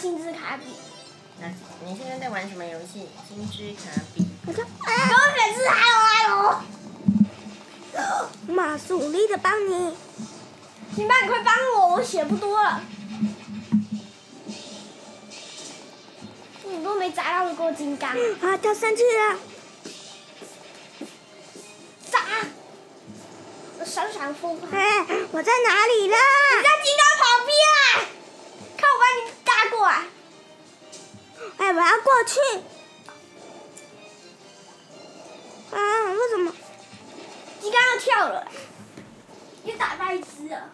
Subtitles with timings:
[0.00, 0.64] 星之卡比。
[1.40, 1.48] 那
[1.84, 3.08] 你现在在玩什么游戏？
[3.28, 4.24] 星之卡比。
[4.46, 4.96] 我说，各位
[5.36, 6.62] 粉丝，hello hello。
[8.48, 9.96] 妈，努力的帮你。
[10.94, 12.80] 辛巴，你快帮我，我血不多了。
[16.64, 18.10] 你都没砸到过金刚。
[18.10, 19.38] 啊，掉上去了。
[22.10, 22.20] 砸！
[23.78, 24.60] 我闪闪风。
[24.72, 26.16] 哎，我在哪里了？
[26.16, 27.56] 你在金刚旁边。
[28.76, 29.18] 看我把你
[29.58, 30.06] 打过来。
[31.56, 32.38] 哎，我要过去。
[35.74, 36.52] 啊，为什么？
[37.60, 38.46] 鸡刚要跳了。
[39.64, 40.70] 你打败一只了。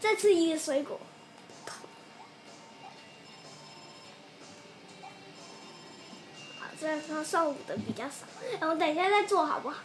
[0.00, 1.00] 再吃一个水果。
[6.60, 8.24] 好，这样上午的比较少。
[8.60, 9.78] 然后等一下再做好不好？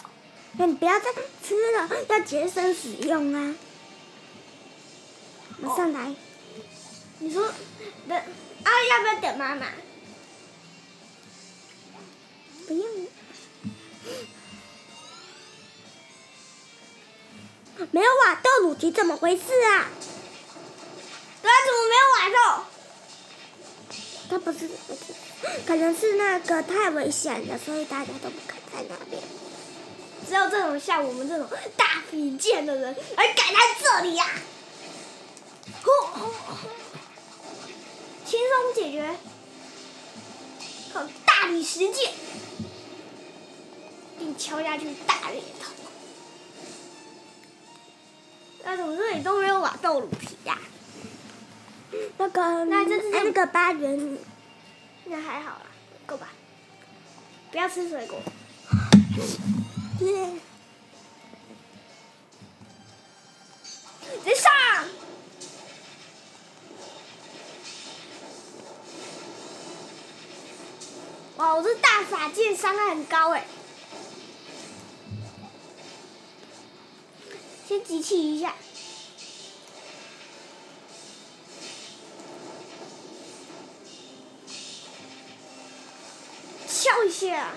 [0.57, 3.55] 那你不要再吃了，要节省使用啊。
[5.59, 6.15] 马上来。
[7.19, 7.51] 你说，
[8.07, 8.71] 等啊？
[8.89, 9.67] 要不要等妈妈？
[12.67, 13.07] 不用。
[17.91, 19.89] 没有瓦豆乳鸡，怎么回事啊？
[21.41, 22.63] 对啊，怎么没有瓦豆？
[24.29, 24.67] 他不是，
[25.65, 29.21] 可能是那个太危险了，所以大家都不敢在那边。
[30.27, 31.47] 只有这种像我们这种
[31.77, 34.41] 大比剑的人，还敢来这里呀、啊？
[35.83, 35.89] 呼，
[38.25, 39.15] 轻松解决。
[40.93, 42.11] 靠大理石剑，
[44.19, 45.71] 并敲下去大裂头。
[48.63, 50.61] 那怎么这里都没有瓦豆乳皮呀、啊？
[52.17, 54.17] 那个，那这是那个八元，
[55.05, 55.67] 那还好啦，
[56.05, 56.27] 够吧？
[57.51, 58.19] 不要吃水果。
[59.99, 60.31] 耶！
[64.23, 64.51] 别上！
[71.37, 73.45] 哇，我这大法剑伤害很高哎！
[77.67, 78.55] 先集气一下。
[86.67, 87.51] 笑一下。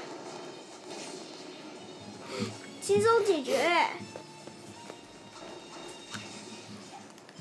[2.91, 3.87] 轻松解决。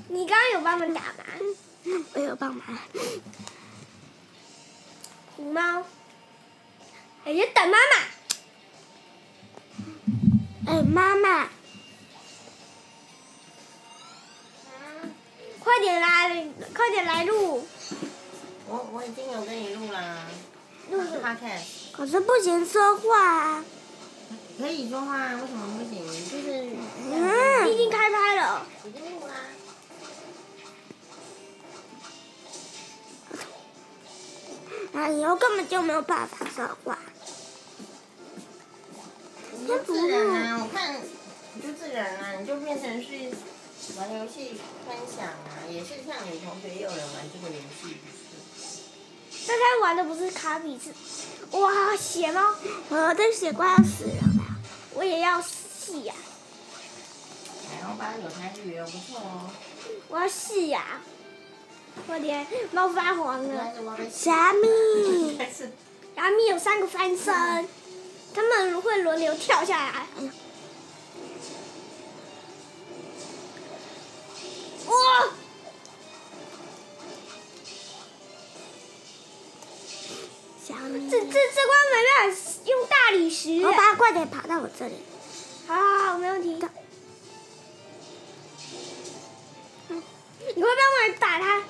[0.07, 1.23] 你刚刚有帮忙打吗？
[2.13, 2.63] 我有帮忙。
[5.35, 5.83] 虎猫。
[7.25, 7.95] 哎呀，等妈妈。
[10.71, 11.49] 哎，妈妈。
[15.59, 17.67] 快点来，快点来录。
[18.67, 20.27] 我我已经有跟你录啦。
[20.91, 21.35] 录什么？
[21.91, 23.63] 可是不行说话。
[24.59, 26.05] 可以说话，为什么不行？
[26.29, 26.69] 就是。
[27.09, 27.71] 嗯。
[27.71, 28.65] 已经开拍了。
[28.85, 29.33] 已经录啦。
[34.91, 35.07] 啊！
[35.07, 36.99] 以后根本就没有办法说话。
[39.57, 40.59] 你就自然啊！
[40.61, 40.99] 我看，
[41.53, 42.33] 你就自然啊！
[42.39, 43.31] 你就变成是
[43.97, 47.97] 玩游戏分享啊，也是像你同学也有人玩这个游戏。
[49.47, 50.91] 但他玩的不是卡比，是
[51.57, 52.55] 哇血猫！
[52.89, 54.28] 我的血快要死了。
[54.93, 56.27] 我也要试呀、啊。
[57.69, 59.49] 海鸥班有参与哦，不错哦。
[60.09, 61.01] 我要试呀、啊！
[62.07, 63.73] 快点，猫发黄了。
[64.09, 65.37] 虾米。
[66.15, 67.67] 虾米有三个翻身，
[68.33, 70.07] 他们会轮流跳下来。
[74.87, 74.93] 哇！
[80.65, 81.09] 虾米。
[81.09, 82.48] 这这这关没办法
[83.29, 83.65] 用大理石。
[83.65, 84.95] 我把它快点爬到我这里。
[85.67, 86.59] 好好好，没问题。
[89.89, 90.03] 嗯、
[90.55, 91.63] 你快帮我打他？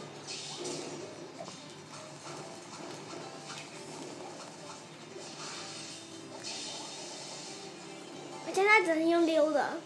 [8.47, 9.77] 我现在只能用溜的。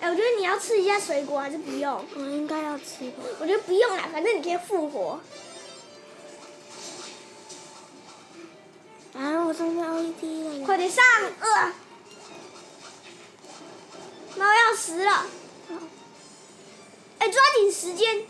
[0.00, 2.04] 哎，我觉得你要吃一下水果还是不用？
[2.14, 3.22] 我应该要吃吧。
[3.40, 5.20] 我觉得不用啦，反正你可以复活。
[9.64, 10.66] LED 了。
[10.66, 11.04] 快点上！
[11.40, 11.72] 呃。
[14.36, 15.26] 猫要死了。
[17.18, 18.26] 哎，抓紧时间。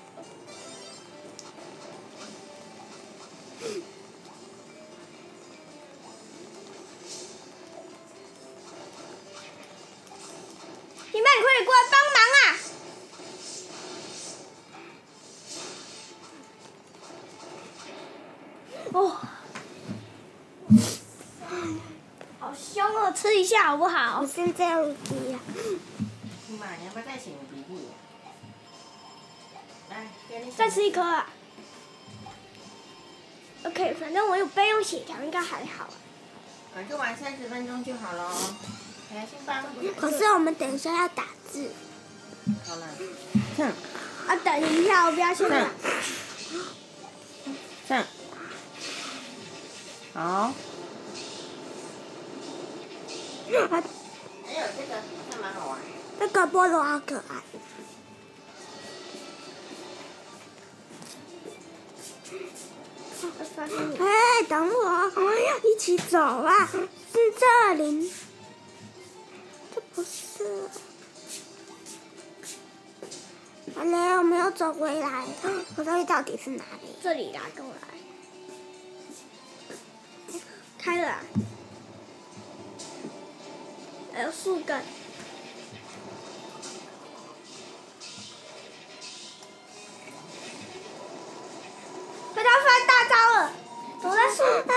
[23.37, 24.27] 一下好不好我？
[24.27, 25.38] 现在无敌了。
[26.49, 27.88] 你妈，你要不要再擤鼻涕？
[29.91, 31.29] 来，给你再吃一颗啊。
[33.65, 35.88] OK，反正我有备用血条，应该还好。
[36.77, 38.31] 我就玩三十分钟就好了。
[39.15, 39.65] 来，先帮。
[39.97, 41.71] 可是我们等一下要打字。
[42.65, 42.89] 好了。
[43.56, 43.69] 上
[44.29, 45.71] 啊，等一下，我不要现在上。
[47.89, 48.05] 上。
[50.15, 50.53] 好。
[53.46, 54.93] 还有这个，
[55.31, 55.78] 这蛮好玩。
[56.19, 57.43] 那个菠萝好可爱。
[63.58, 66.66] 哎，等我，我要一起走啊！
[66.66, 66.78] 是
[67.38, 68.12] 这里，
[69.75, 70.69] 这不是。
[73.75, 75.25] 好嘞，我们要走回来。
[75.76, 76.94] 我到底到底是哪里？
[77.02, 77.81] 这里啦，跟我来。
[80.78, 81.19] 开了、
[84.17, 84.83] 还有树根。
[92.33, 93.53] 快他发大招了，
[94.01, 94.43] 躲在树。
[94.43, 94.73] 啊！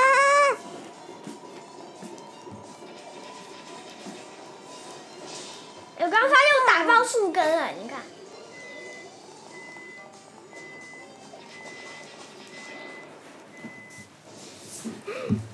[6.00, 8.02] 我刚发现我打爆树根了，你看。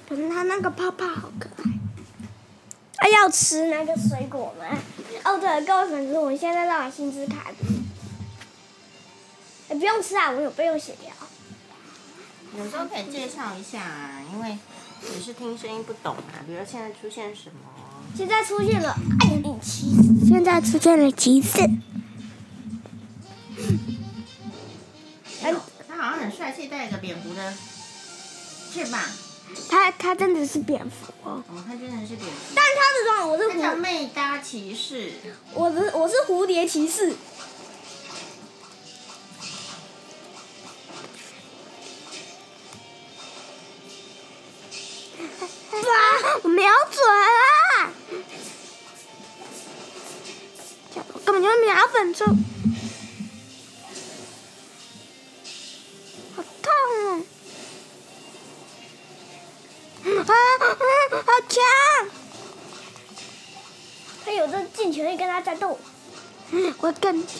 [0.09, 1.24] 可是它那个泡泡。
[3.15, 4.77] 要吃那个水果吗？
[5.23, 7.51] 哦，对了，各位粉丝，我们现在在玩星之卡。
[9.69, 11.11] 哎，不用吃啊，我有备用血条。
[12.57, 14.57] 有时候可以介绍一下啊，因为
[15.01, 16.45] 只是听声音不懂啊。
[16.45, 17.55] 比如现在出现什么？
[18.15, 18.95] 现在出现了
[19.61, 19.91] 骑
[20.27, 21.59] 现在出现了骑士。
[25.43, 25.53] 哎，
[25.87, 27.53] 他好像很帅气，带一个蝙蝠的
[28.71, 29.01] 翅膀。
[29.69, 31.43] 它它真的是蝙蝠哦。
[31.47, 32.53] 哦，他真的是蝙蝠。
[32.55, 35.11] 但他的装我是他叫蝴，魅搭骑士。
[35.53, 37.13] 我是我是蝴蝶骑士。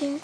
[0.02, 0.20] 我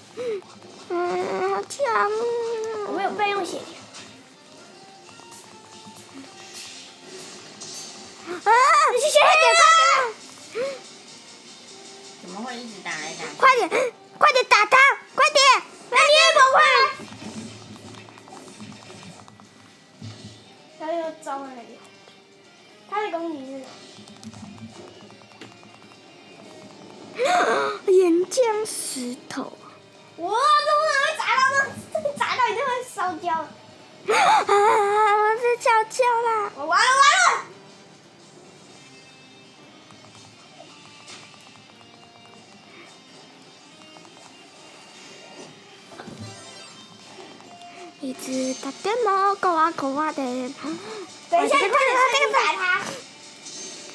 [49.42, 50.22] 电话，搞啊搞啊的。
[50.22, 51.46] 等。
[51.46, 52.64] 一下，你快点这个打他！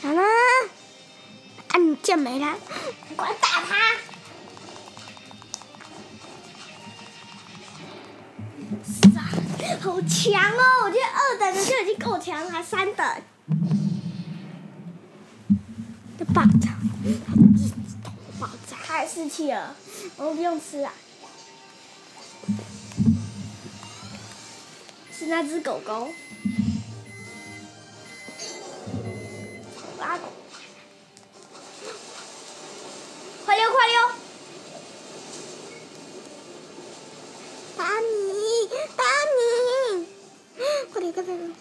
[0.02, 0.22] 好了，
[1.68, 2.58] 按键没了，
[3.16, 3.76] 快打他！
[9.80, 10.84] 好强哦！
[10.84, 13.22] 我觉得二等的就已经够强了，还三等。
[16.18, 16.76] 就爆炸，
[18.40, 18.76] 爆炸。
[18.84, 19.76] 太士气了，
[20.16, 20.90] 我们不用吃了。
[25.18, 26.12] 是那只狗狗。
[29.98, 30.20] 啊！
[33.46, 34.10] 快溜快溜！
[37.78, 39.04] 打你，打
[39.36, 40.06] 你！
[40.92, 41.54] 快点快点！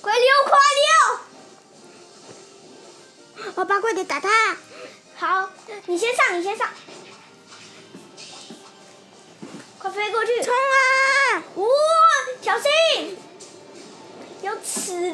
[0.00, 0.58] 快溜快
[3.44, 3.52] 溜！
[3.52, 4.56] 爸爸，快点打他！
[5.16, 5.50] 好，
[5.86, 6.66] 你先上，你先上。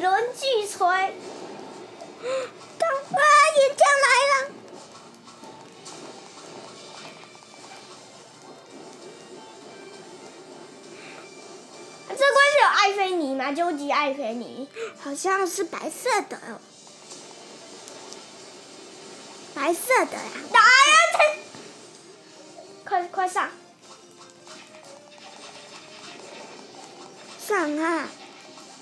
[0.01, 0.79] 轮巨锤！
[2.77, 3.21] 当啊！
[3.57, 4.33] 岩浆来了！
[12.09, 13.51] 这关是有艾菲尼吗？
[13.51, 14.67] 究极艾菲尼。
[14.99, 16.59] 好像是白色的哦，
[19.53, 20.31] 白色的呀！
[20.51, 20.65] 打呀！
[21.13, 21.19] 这
[22.89, 23.49] 快快上！
[27.47, 28.07] 上啊！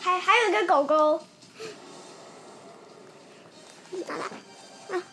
[0.01, 1.22] 还还有一个狗狗，
[4.08, 4.24] 打来，
[4.96, 5.03] 啊，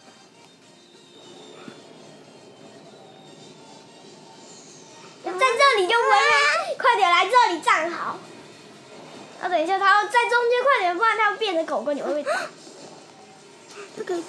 [5.24, 8.18] 在这里就不会，快点来这里站好。
[9.42, 12.32] 啊，等一下，它要在中间，快点，不然它要变成狗狗，你会被打。
[13.96, 14.22] 这个，嗯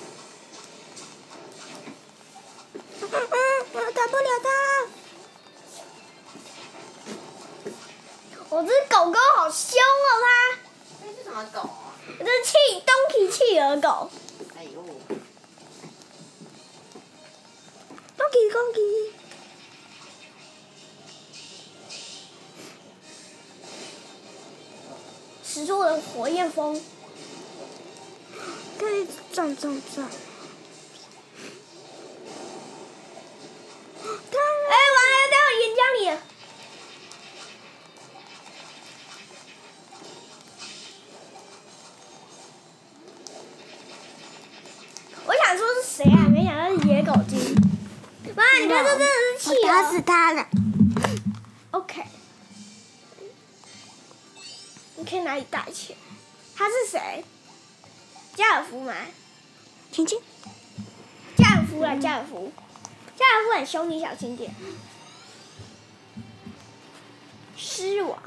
[3.02, 3.18] 嗯，
[3.74, 4.50] 我打不了它。
[8.50, 10.58] 我这狗狗好凶哦，它。
[11.01, 11.94] 这是什么狗啊？
[12.18, 12.54] 这是气
[12.86, 14.10] 东体企鹅狗。
[14.56, 14.82] 哎呦！
[18.18, 18.80] 恭喜恭喜！
[25.44, 26.82] 使出我的火焰风。
[28.80, 30.10] 可以转转转。
[56.55, 57.24] 他是谁？
[58.36, 58.93] 加尔夫吗？
[59.91, 60.19] 亲亲。
[61.38, 62.51] 加尔夫啊，加尔夫。
[63.15, 64.53] 加尔夫很凶，你小心点。
[67.57, 68.19] 狮王。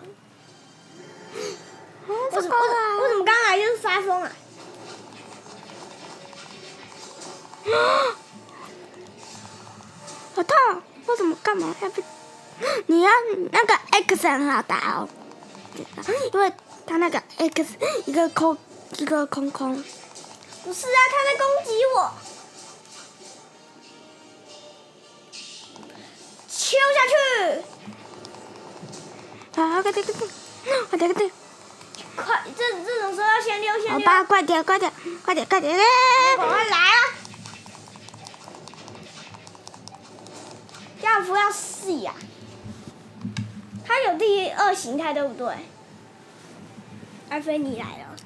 [2.06, 2.48] 哦，为什么？
[2.48, 2.54] 这个
[3.02, 4.32] 为什么刚来就是发疯啊？
[10.34, 10.56] 好痛！
[11.06, 12.02] 我怎么干嘛要被？
[12.86, 13.10] 你要
[13.52, 15.08] 那个 X 很好打哦，
[16.32, 16.52] 因为
[16.90, 18.58] 他那个 X 一个空
[18.98, 19.76] 一个空空。
[20.64, 22.10] 不是啊，他在攻击我。
[26.48, 27.14] 敲下去！
[29.60, 30.28] 啊，快点快点，
[30.90, 31.30] 快点快点！
[32.16, 33.92] 快，这这种时候要先溜先溜。
[33.92, 34.92] 好吧，快点快点
[35.24, 35.78] 快点快点！
[36.36, 37.14] 赶快来啊！
[41.00, 42.12] 加尔夫要死呀！
[43.86, 45.54] 他有第二形态，对不对？
[47.30, 48.16] 艾菲尼来了。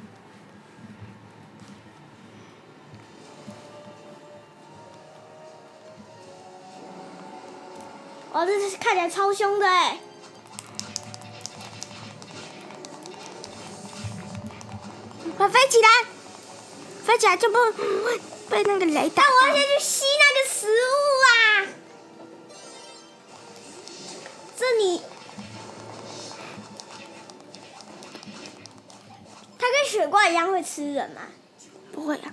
[8.32, 10.00] 哇，这是看起来超凶的哎！
[15.36, 15.88] 快飞起来，
[17.04, 18.18] 飞起来就不会
[18.48, 19.54] 被那个雷打但我要。
[19.54, 20.96] 先去吸那个食物
[21.28, 21.66] 啊！
[24.56, 25.02] 这里，
[29.94, 31.20] 雪怪一样会吃人吗？
[31.92, 32.32] 不会啊，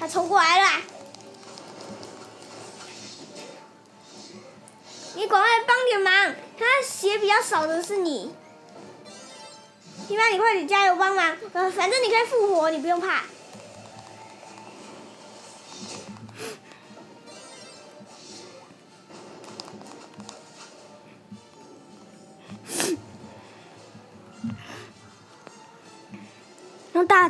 [0.00, 0.82] 他冲过来了啊！
[5.14, 8.34] 你赶快帮点忙，他血比较少的是你。
[10.08, 13.22] 一般你快点加油帮忙，呃，反正你可以复活，你不用怕。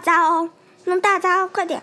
[0.01, 0.49] 大招哦，
[0.87, 1.83] 用大招，快点！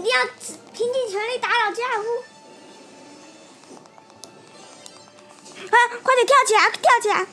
[0.00, 0.24] 一定要
[0.72, 2.08] 拼尽全力打倒加尔夫。
[5.66, 7.26] 啊，快点跳起来，跳起来！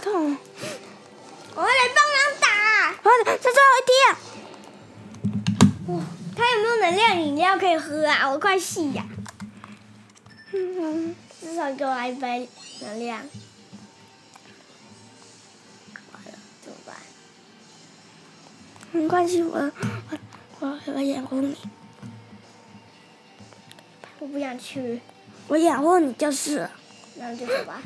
[0.00, 0.38] 痛！
[1.56, 2.46] 我会来帮忙打。
[2.48, 4.08] 啊，这最后一滴啊！
[5.88, 5.92] 哇，
[6.36, 8.30] 他有没有能量饮料可以喝啊？
[8.30, 9.04] 我快吸呀、
[10.52, 12.48] 嗯，至少给我来一杯
[12.80, 13.28] 能量。
[19.08, 19.72] 没关系，我
[20.60, 21.56] 我我我掩护你，
[24.18, 25.00] 我不想去，
[25.46, 26.70] 我掩护你就是了。
[27.16, 27.80] 那就走吧。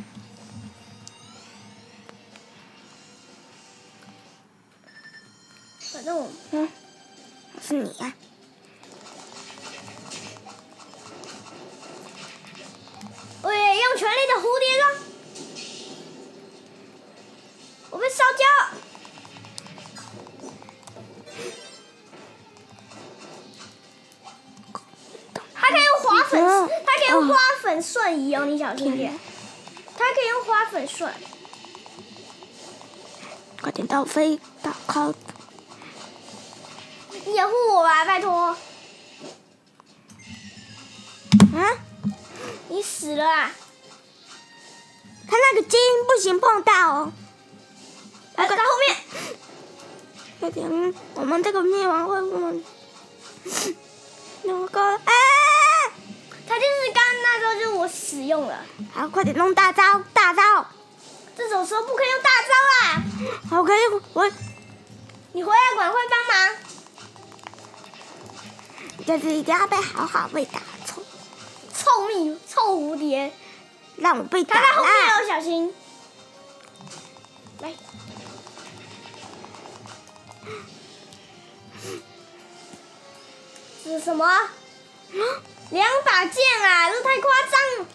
[5.93, 6.69] 反正我嗯，
[7.61, 8.32] 是你呀、我
[28.73, 29.13] 小心点。
[29.99, 31.13] 它可以用花粉瞬。
[33.61, 35.13] 快点倒飞到靠！
[37.27, 38.57] 你掩护我吧，拜托。
[41.55, 41.77] 啊！
[42.69, 43.53] 你死了啊！
[45.29, 47.13] 他那个金不行碰到哦。
[48.37, 48.97] 来，在后面。
[50.41, 52.63] 快点，我们这个灭亡会不会？
[54.45, 55.13] 那个啊！
[56.49, 58.59] 他就是刚刚那招，就是我使用了。
[58.93, 60.67] 好，快点弄大招，大招！
[61.37, 63.03] 这种时候不可以用大招啊！
[63.49, 63.81] 好，可以，
[64.13, 64.31] 我。
[65.35, 66.57] 你回来管会帮忙。
[69.07, 71.03] 这次一定要被好好被打臭，
[71.75, 73.33] 臭蜜，臭蝴蝶，
[73.97, 74.57] 让我被打。
[74.57, 75.75] 他在后面哦，小心。
[77.61, 77.73] 来。
[83.85, 84.27] 这是什么？
[85.71, 86.91] 两把剑啊！
[86.91, 87.87] 这太夸张。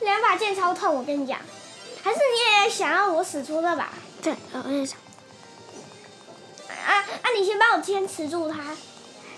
[0.00, 1.38] 两把剑超痛，我跟你讲。
[2.02, 3.90] 还是你也想要我使出这把？
[4.22, 4.98] 对，我也想。
[6.68, 7.30] 啊啊！
[7.36, 8.76] 你先帮我坚持住他。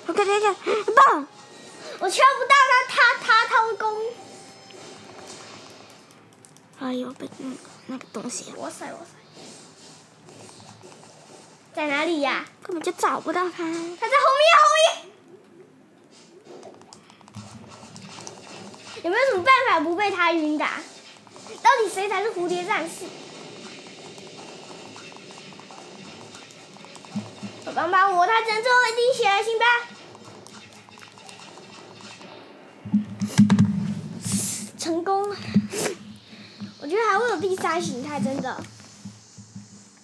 [0.06, 1.26] 我看看看，棒！
[1.98, 2.54] 我敲不到
[2.88, 4.12] 他，他他偷攻。
[6.78, 8.52] 哎呦，被那个那个东西！
[8.56, 9.06] 哇塞哇塞！
[11.74, 12.44] 在哪里呀？
[12.66, 13.62] 根本就找不到他。
[13.62, 15.06] 他在后面后面。
[19.04, 20.64] 有没有什么办法不被他晕的？
[21.62, 23.04] 到底谁才是蝴蝶战士？
[27.66, 29.64] 我帮帮我，他只能最后一滴血了，行吧？
[34.76, 35.36] 成功了。
[36.80, 38.60] 我觉得还会有第三形态，真的。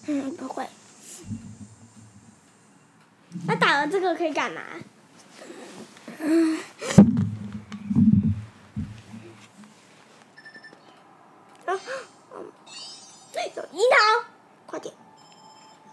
[0.07, 0.64] 嗯，不会。
[3.47, 4.63] 那打了这个可以干嘛？
[6.19, 6.59] 嗯。
[11.65, 11.79] 啊！
[13.55, 14.25] 有樱桃，
[14.66, 14.95] 快点！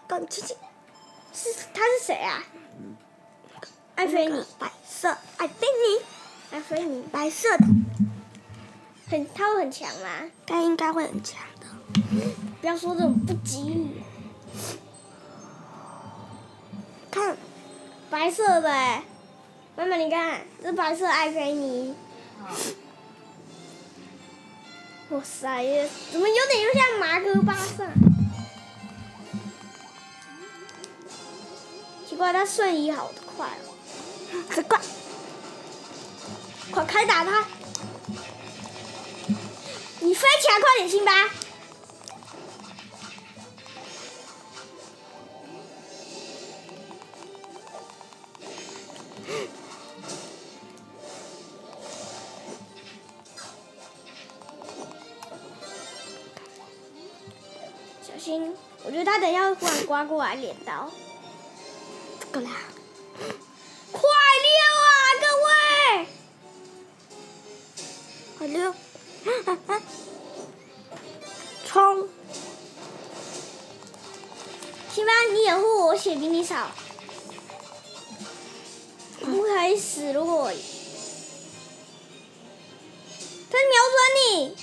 [0.07, 0.55] 赶紧去！
[1.33, 2.43] 是他是谁啊？
[3.95, 6.01] 艾菲尼，白色，艾菲尼，
[6.51, 7.65] 艾菲尼，白色的，
[9.09, 10.29] 很，他会很强吗？
[10.45, 11.67] 他应该会很强的。
[12.61, 14.03] 不要说这种不吉利。
[17.11, 17.37] 看，
[18.09, 19.03] 白色的哎，
[19.75, 21.95] 妈妈你看，这白色爱菲尼。
[25.09, 27.85] 哇塞，怎么有点又像马哥巴萨？
[32.07, 33.75] 奇怪，他瞬移好快哦！
[34.49, 34.79] 很快，
[36.71, 37.45] 快开打他！
[39.99, 41.11] 你飞起来，快点，辛巴！
[59.59, 60.89] 突然刮过来镰刀，
[62.19, 62.49] 这个啦，
[63.91, 64.49] 快溜
[64.85, 66.07] 啊，各位！
[68.37, 68.73] 快溜！
[71.65, 72.07] 冲！
[74.93, 76.71] 辛巴，你掩护我，我血比你少，
[79.19, 80.13] 不可以死！
[80.13, 80.51] 如果我
[83.51, 84.55] 他瞄准你，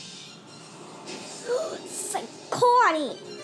[2.11, 3.36] 谁夸你？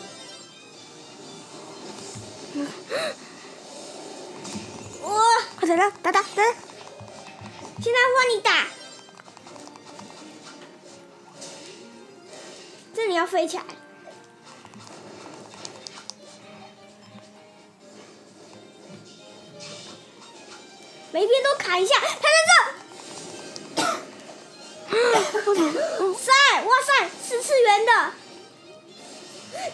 [5.01, 5.09] 我
[5.59, 6.27] 快点了，打打打！
[7.83, 8.67] 现在换你打，
[12.95, 13.65] 这里要飞起来，
[21.11, 22.29] 每边都砍一下，他在
[23.77, 23.83] 这，
[26.21, 26.31] 塞，
[26.65, 28.13] 哇塞，四次元的，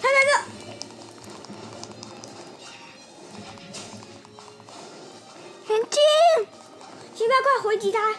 [0.01, 0.58] 他在这。
[7.69, 8.17] 回击他！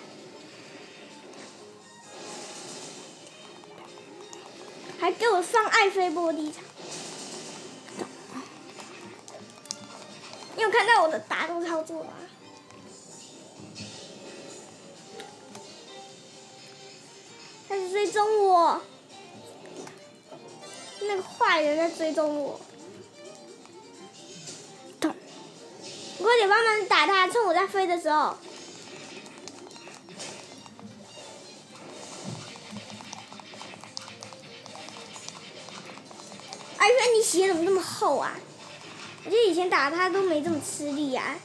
[5.00, 6.64] 还给我上爱妃玻璃场。
[10.56, 12.14] 你有看到我的打斗操作吗？
[17.68, 18.80] 他在追踪我，
[21.02, 22.62] 那个坏人在追踪我。
[25.02, 25.16] 痛！
[26.20, 28.38] 快点帮忙打他，趁我在飞的时候。
[37.32, 38.34] 你血怎么那么厚啊？
[39.24, 41.36] 我记得以前打他都没这么吃力啊，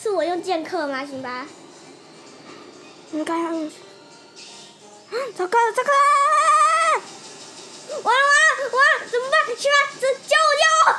[0.00, 1.04] 是我用剑客吗？
[1.04, 1.48] 行吧。
[3.10, 3.68] 应该要用。
[5.34, 7.02] 糟糕了，糟糕了！
[7.88, 9.56] 完了完了完了，怎么办？
[9.56, 10.94] 去吧，这救我救我！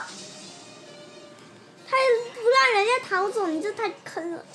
[1.89, 1.95] 他
[2.35, 4.45] 不让人家逃走，你这太坑了。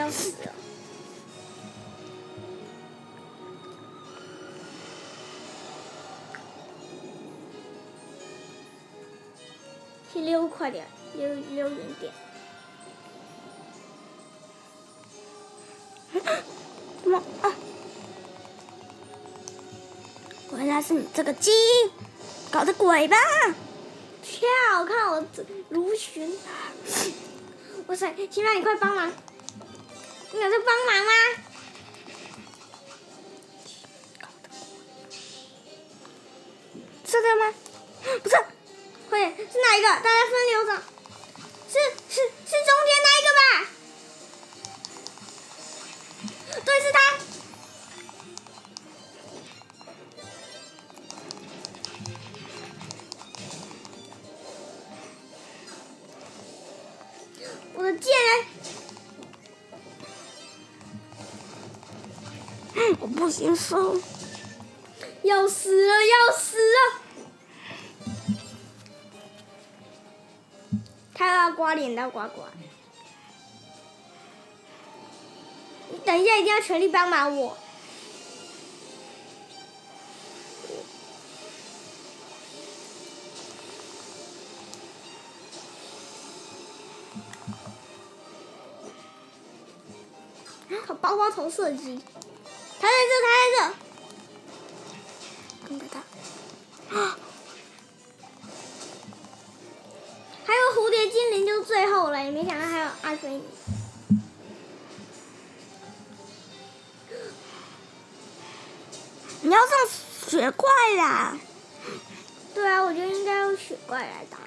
[0.00, 0.52] 要死了。
[10.10, 12.12] 去溜快点，溜溜远点。
[17.02, 17.52] 怎么啊？
[20.52, 21.50] 原来是你这个鸡
[22.50, 23.16] 搞的鬼吧？
[24.22, 24.48] 跳，
[24.86, 26.34] 看我这如寻。
[27.86, 29.12] 哇塞，现在你快帮忙！
[30.32, 31.39] 你有在帮忙吗？
[62.98, 64.00] 我不行受。
[65.22, 67.00] 要死了，要死了！
[71.14, 72.46] 他要刮脸的刮刮。
[75.90, 77.56] 你等一下，一定要全力帮忙我。
[90.86, 92.00] 靠，包包头射击，
[92.80, 93.58] 他在这，他在这。
[95.68, 96.00] 跟着他。
[96.98, 97.18] 啊！
[100.44, 103.44] 还有蝴蝶精灵，就最后了，也没想到还有阿菲尼。
[109.42, 109.70] 你要上
[110.28, 111.38] 雪怪啦！
[112.54, 114.38] 对啊，我觉得应该用雪怪来打。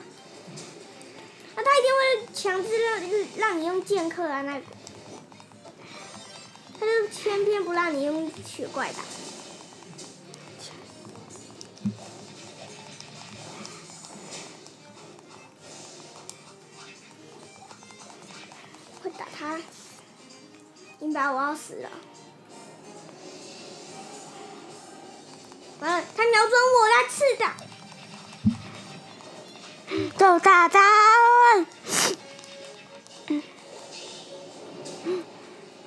[1.56, 3.00] 那、他一定会强制让
[3.38, 4.65] 让你用剑客啊，那个。
[6.84, 9.02] 他就偏偏不让你用雪怪打。
[19.02, 19.58] 快打他！
[21.00, 21.89] 你把我要死了！
[25.80, 27.46] 完了，他瞄准我来刺的。
[30.17, 30.80] 走大招！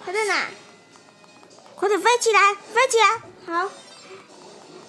[0.04, 0.48] 他在哪？
[1.86, 3.22] 快点飞起来，飞起来！
[3.46, 3.70] 好，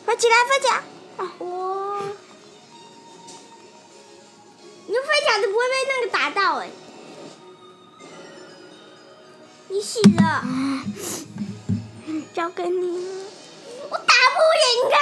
[0.03, 0.73] 飞起来，飞起来！
[1.17, 2.01] 啊，我，
[4.87, 6.71] 你就飞起来都不会被那个打到哎！
[9.67, 10.43] 你死了，
[12.33, 13.25] 交给你了，
[13.91, 14.97] 我打不赢他。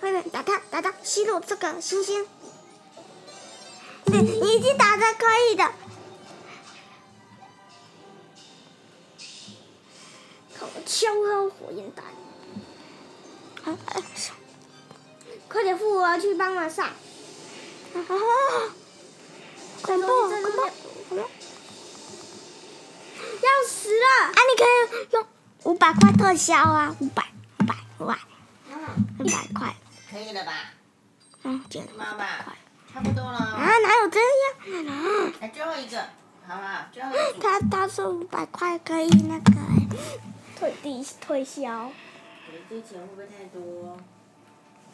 [0.00, 2.26] 快点打他，打他，吸入这个星星。
[4.06, 5.72] 你你已经打的可以的。
[10.86, 12.04] 消耗火焰弹！
[13.64, 14.02] 啊啊、
[15.48, 16.86] 快点复活去帮忙上！
[16.86, 16.94] 啊
[17.94, 18.14] 啊！
[19.82, 20.42] 恐怖恐
[21.10, 21.16] 怖！
[23.42, 24.06] 要死了！
[24.26, 25.26] 啊，你可以用
[25.64, 27.24] 五百块特效啊，五百
[27.60, 28.18] 五百五百，
[29.18, 29.74] 五百块。
[30.10, 30.52] 可以了吧？
[31.44, 32.26] 嗯，减妈妈，
[32.92, 33.38] 差不多了。
[33.38, 34.86] 啊，哪有这样？
[34.88, 35.32] 啊！
[35.40, 35.98] 来最后一个，
[36.46, 36.86] 好不好？
[36.92, 37.40] 最后一个。
[37.40, 39.52] 他他说五百块可以那个。
[40.62, 41.90] 退地推销，
[42.70, 43.96] 这钱会不会太多？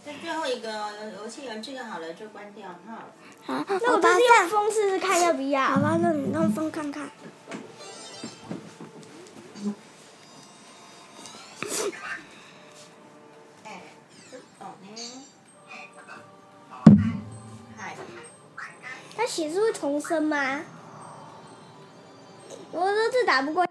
[0.02, 0.70] 这最后一个
[1.18, 3.04] 游戏玩这个好了，就关掉哈。
[3.44, 5.62] 好，那我把是用风试试看要不要？
[5.66, 7.10] 好吧，那你用风看看。
[13.64, 13.82] 哎，
[14.60, 15.22] 哦呢。
[17.76, 17.94] 嗨。
[19.50, 20.62] 是会重生吗？
[22.72, 23.68] 我说这打不过。